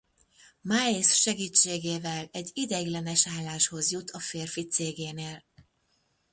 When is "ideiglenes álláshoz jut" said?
2.53-4.09